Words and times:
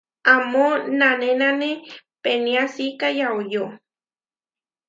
Amó 0.33 0.67
nanénane 0.99 1.71
peniásika 2.21 3.07
yauyó. 3.19 3.65